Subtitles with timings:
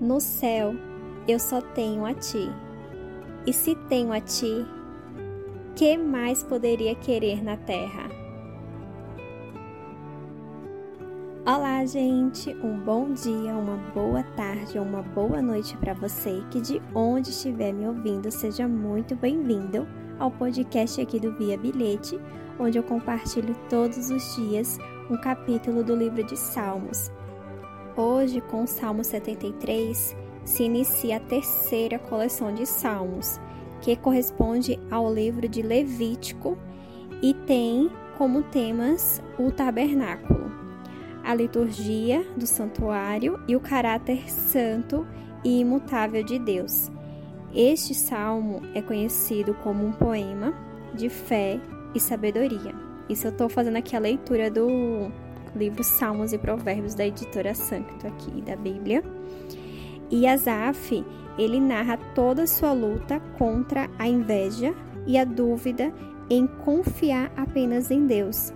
[0.00, 0.74] No céu
[1.28, 2.50] eu só tenho a ti.
[3.46, 4.66] E se tenho a ti,
[5.76, 8.08] que mais poderia querer na terra?
[11.44, 12.48] Olá, gente!
[12.64, 17.28] Um bom dia, uma boa tarde ou uma boa noite para você que de onde
[17.28, 19.86] estiver me ouvindo, seja muito bem-vindo
[20.18, 22.18] ao podcast aqui do Via Bilhete,
[22.58, 24.78] onde eu compartilho todos os dias
[25.10, 27.10] um capítulo do livro de Salmos.
[28.00, 33.38] Hoje, com o Salmo 73, se inicia a terceira coleção de Salmos,
[33.82, 36.56] que corresponde ao livro de Levítico
[37.20, 40.50] e tem como temas o tabernáculo,
[41.22, 45.06] a liturgia do santuário e o caráter santo
[45.44, 46.90] e imutável de Deus.
[47.54, 50.54] Este salmo é conhecido como um poema
[50.94, 51.60] de fé
[51.94, 52.74] e sabedoria.
[53.10, 55.12] Isso eu estou fazendo aqui a leitura do
[55.54, 59.02] livro Salmos e Provérbios da editora Sancto aqui da Bíblia.
[60.10, 61.04] E Asaf,
[61.38, 64.74] ele narra toda a sua luta contra a inveja
[65.06, 65.92] e a dúvida
[66.28, 68.52] em confiar apenas em Deus.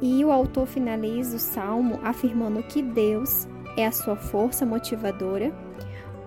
[0.00, 3.46] E o autor finaliza o salmo afirmando que Deus
[3.76, 5.52] é a sua força motivadora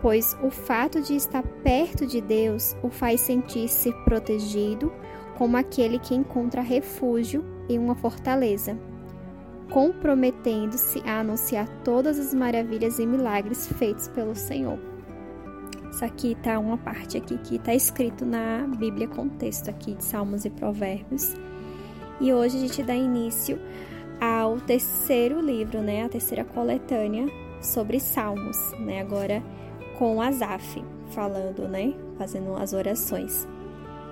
[0.05, 4.93] pois o fato de estar perto de Deus o faz sentir-se protegido,
[5.35, 8.77] como aquele que encontra refúgio em uma fortaleza,
[9.69, 14.79] comprometendo-se a anunciar todas as maravilhas e milagres feitos pelo Senhor.
[15.91, 20.43] Isso aqui está uma parte aqui que está escrito na Bíblia contexto aqui de Salmos
[20.43, 21.35] e Provérbios.
[22.19, 23.59] E hoje a gente dá início
[24.19, 27.27] ao terceiro livro, né, a terceira coletânea
[27.61, 29.01] sobre Salmos, né?
[29.01, 29.41] Agora
[29.97, 31.93] com Asaf, falando, né?
[32.17, 33.47] Fazendo as orações.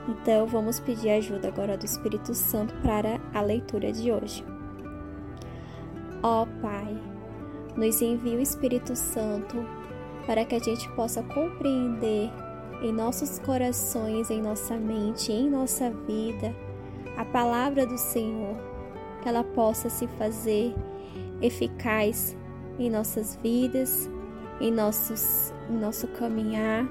[0.07, 4.52] Então, vamos pedir ajuda agora do Espírito Santo para a leitura de hoje.
[6.23, 6.97] Ó Pai,
[7.75, 9.57] nos envia o Espírito Santo
[10.25, 12.31] para que a gente possa compreender
[12.81, 16.55] em nossos corações, em nossa mente, em nossa vida,
[17.17, 18.55] a palavra do Senhor,
[19.21, 20.73] que ela possa se fazer
[21.41, 22.37] eficaz
[22.79, 24.09] em nossas vidas,
[24.61, 26.85] em, nossos, em nosso caminhar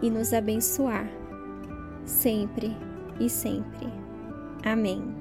[0.00, 1.08] e nos abençoar,
[2.04, 2.74] sempre
[3.20, 3.88] e sempre.
[4.64, 5.14] Amém.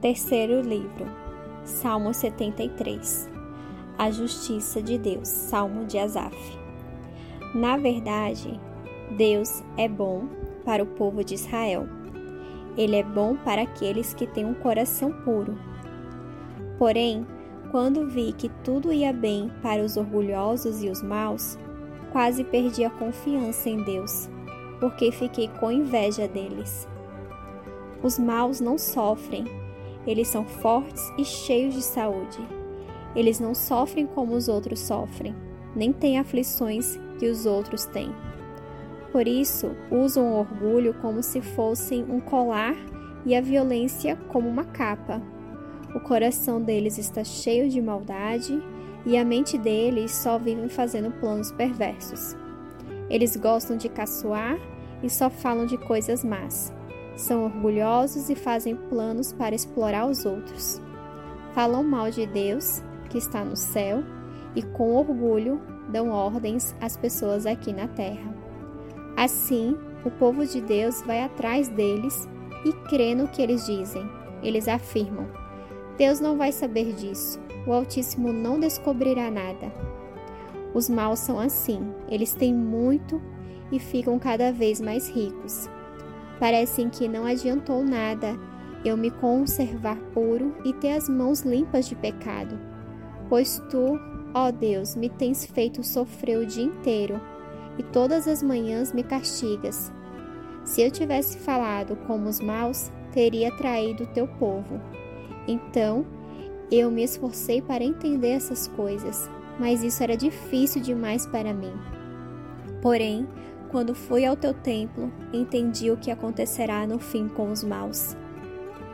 [0.00, 1.06] Terceiro livro,
[1.66, 3.28] Salmo 73
[3.98, 6.56] A Justiça de Deus, Salmo de Asaf.
[7.52, 8.60] Na verdade,
[9.16, 10.28] Deus é bom
[10.64, 11.88] para o povo de Israel.
[12.76, 15.58] Ele é bom para aqueles que têm um coração puro.
[16.78, 17.26] Porém,
[17.72, 21.58] quando vi que tudo ia bem para os orgulhosos e os maus,
[22.12, 24.30] quase perdi a confiança em Deus,
[24.78, 26.86] porque fiquei com inveja deles.
[28.04, 29.65] Os maus não sofrem,
[30.06, 32.38] eles são fortes e cheios de saúde.
[33.14, 35.34] Eles não sofrem como os outros sofrem,
[35.74, 38.14] nem têm aflições que os outros têm.
[39.10, 42.76] Por isso, usam o orgulho como se fossem um colar
[43.24, 45.22] e a violência como uma capa.
[45.94, 48.62] O coração deles está cheio de maldade
[49.06, 52.36] e a mente deles só vive fazendo planos perversos.
[53.08, 54.58] Eles gostam de caçoar
[55.02, 56.75] e só falam de coisas más.
[57.16, 60.80] São orgulhosos e fazem planos para explorar os outros.
[61.54, 64.04] Falam mal de Deus, que está no céu,
[64.54, 68.34] e com orgulho dão ordens às pessoas aqui na terra.
[69.16, 72.28] Assim, o povo de Deus vai atrás deles
[72.64, 74.06] e crê no que eles dizem.
[74.42, 75.26] Eles afirmam:
[75.96, 77.40] Deus não vai saber disso.
[77.66, 79.72] O Altíssimo não descobrirá nada.
[80.74, 83.20] Os maus são assim, eles têm muito
[83.72, 85.68] e ficam cada vez mais ricos.
[86.38, 88.38] Parecem que não adiantou nada
[88.84, 92.58] eu me conservar puro e ter as mãos limpas de pecado.
[93.28, 93.98] Pois tu,
[94.32, 97.20] ó Deus, me tens feito sofrer o dia inteiro
[97.78, 99.92] e todas as manhãs me castigas.
[100.64, 104.80] Se eu tivesse falado como os maus, teria traído o teu povo.
[105.48, 106.04] Então,
[106.70, 111.72] eu me esforcei para entender essas coisas, mas isso era difícil demais para mim.
[112.82, 113.26] Porém,
[113.66, 118.16] quando fui ao teu templo, entendi o que acontecerá no fim com os maus.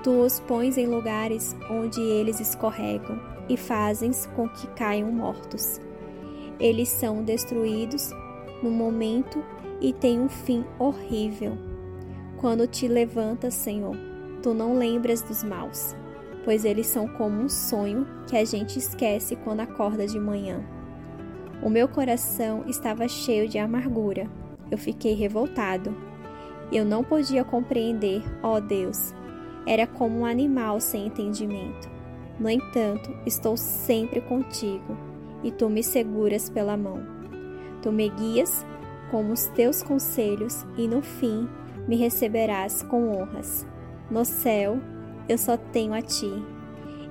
[0.02, 5.80] Tu os pões em lugares onde eles escorregam e fazes com que caiam mortos.
[6.58, 8.10] Eles são destruídos
[8.62, 9.42] no momento
[9.80, 11.56] e têm um fim horrível.
[12.38, 13.96] Quando te levantas, Senhor,
[14.42, 15.94] tu não lembras dos maus
[16.44, 20.62] pois eles são como um sonho que a gente esquece quando acorda de manhã.
[21.62, 24.28] O meu coração estava cheio de amargura.
[24.72, 25.94] Eu fiquei revoltado.
[26.72, 29.12] Eu não podia compreender, ó Deus.
[29.66, 31.90] Era como um animal sem entendimento.
[32.40, 34.96] No entanto, estou sempre contigo
[35.44, 37.02] e tu me seguras pela mão.
[37.82, 38.64] Tu me guias
[39.10, 41.46] com os teus conselhos e no fim
[41.86, 43.66] me receberás com honras.
[44.10, 44.80] No céu
[45.28, 46.32] eu só tenho a ti.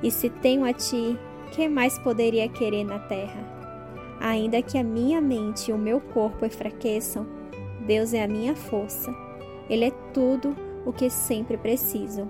[0.02, 1.16] E se tenho a ti,
[1.52, 3.46] que mais poderia querer na terra?
[4.20, 7.41] Ainda que a minha mente e o meu corpo enfraqueçam,
[7.86, 9.14] Deus é a minha força.
[9.70, 10.56] Ele é tudo
[10.86, 12.30] o que sempre preciso.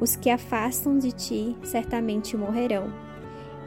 [0.00, 2.92] Os que afastam de ti certamente morrerão,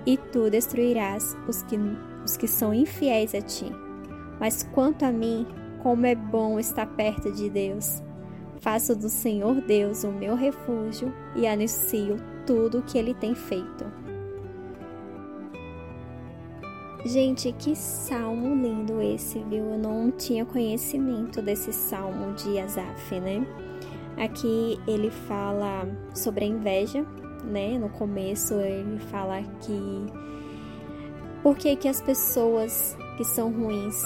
[0.06, 1.78] e tu destruirás os que,
[2.24, 3.72] os que são infiéis a ti.
[4.40, 5.46] Mas quanto a mim,
[5.82, 8.02] como é bom estar perto de Deus.
[8.60, 13.86] Faço do Senhor Deus o meu refúgio e anuncio tudo o que ele tem feito.
[17.03, 19.71] Gente, que salmo lindo esse, viu?
[19.71, 23.45] Eu não tinha conhecimento desse salmo de Asaf, né?
[24.18, 27.03] Aqui ele fala sobre a inveja,
[27.44, 27.75] né?
[27.80, 30.06] No começo ele fala que
[31.42, 34.00] por que, que as pessoas que são ruins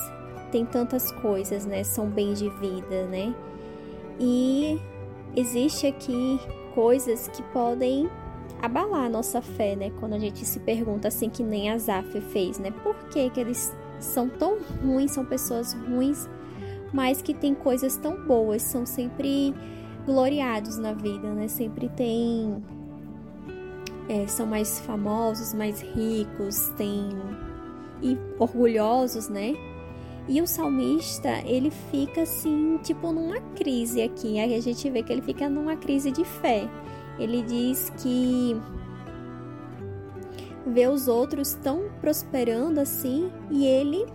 [0.50, 1.84] têm tantas coisas, né?
[1.84, 3.36] São bens de vida, né?
[4.18, 4.80] E
[5.36, 6.40] existe aqui
[6.74, 8.10] coisas que podem
[8.62, 9.92] abalar a nossa fé, né?
[10.00, 12.72] Quando a gente se pergunta assim que nem Azaf fez, né?
[12.72, 16.30] Por que, que eles são tão ruins, são pessoas ruins,
[16.94, 19.54] mas que têm coisas tão boas, são sempre
[20.06, 21.48] gloriados na vida, né?
[21.48, 22.64] Sempre tem
[24.08, 27.10] é, são mais famosos, mais ricos, têm
[28.02, 29.56] e orgulhosos, né?
[30.28, 34.40] E o salmista, ele fica assim, tipo numa crise aqui.
[34.40, 36.68] Aí a gente vê que ele fica numa crise de fé.
[37.20, 38.60] Ele diz que
[40.66, 44.06] vê os outros tão prosperando assim e ele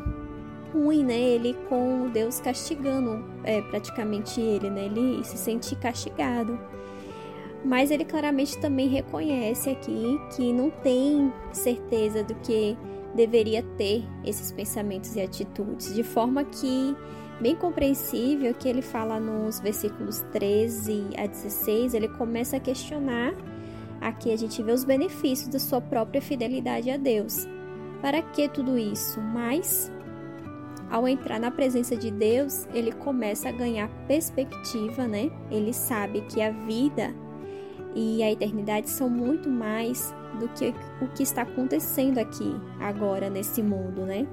[0.72, 1.18] ruim, né?
[1.18, 4.86] Ele com Deus castigando é, praticamente ele, né?
[4.86, 6.58] Ele se sente castigado.
[7.64, 12.76] Mas ele claramente também reconhece aqui que não tem certeza do que
[13.14, 16.96] deveria ter esses pensamentos e atitudes, de forma que
[17.40, 23.34] bem compreensível que ele fala nos versículos 13 a 16, ele começa a questionar
[24.00, 27.46] aqui a gente vê os benefícios da sua própria fidelidade a Deus.
[28.00, 29.20] Para que tudo isso?
[29.20, 29.92] Mas
[30.90, 35.30] ao entrar na presença de Deus, ele começa a ganhar perspectiva, né?
[35.50, 37.14] Ele sabe que a vida
[37.94, 43.62] e a eternidade são muito mais do que o que está acontecendo aqui agora nesse
[43.62, 44.26] mundo, né?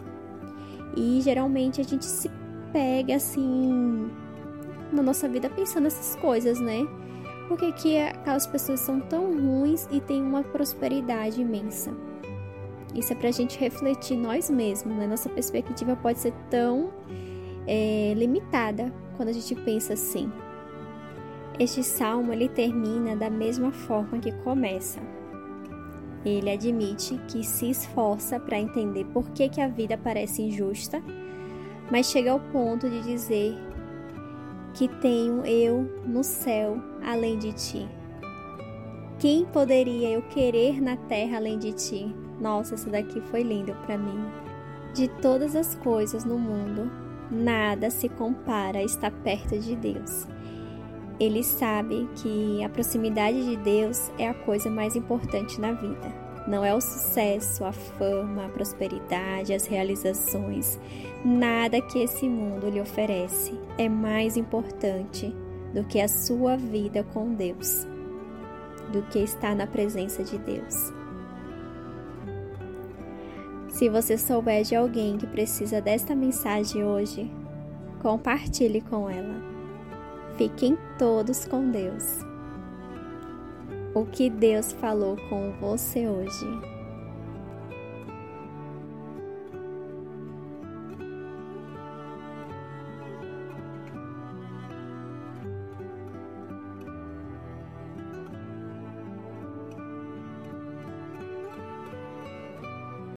[0.95, 2.31] E geralmente a gente se
[2.71, 4.09] pega assim
[4.91, 6.87] na nossa vida pensando nessas coisas, né?
[7.47, 11.93] Por que, que aquelas pessoas são tão ruins e têm uma prosperidade imensa?
[12.93, 15.07] Isso é pra gente refletir nós mesmos, né?
[15.07, 16.89] Nossa perspectiva pode ser tão
[17.65, 20.31] é, limitada quando a gente pensa assim.
[21.59, 24.99] Este salmo ele termina da mesma forma que começa.
[26.25, 31.01] Ele admite que se esforça para entender por que, que a vida parece injusta,
[31.91, 33.55] mas chega ao ponto de dizer
[34.73, 37.87] que tenho eu no céu além de ti.
[39.19, 42.15] Quem poderia eu querer na terra além de ti?
[42.39, 44.23] Nossa, isso daqui foi lindo para mim.
[44.93, 46.91] De todas as coisas no mundo,
[47.31, 50.27] nada se compara a estar perto de Deus.
[51.19, 56.26] Ele sabe que a proximidade de Deus é a coisa mais importante na vida.
[56.47, 60.79] Não é o sucesso, a fama, a prosperidade, as realizações.
[61.23, 65.35] Nada que esse mundo lhe oferece é mais importante
[65.73, 67.85] do que a sua vida com Deus,
[68.93, 70.93] do que estar na presença de Deus.
[73.67, 77.29] Se você souber de alguém que precisa desta mensagem hoje,
[78.01, 79.35] compartilhe com ela.
[80.37, 82.19] Fiquem todos com Deus.
[83.97, 86.76] O que Deus falou com você hoje?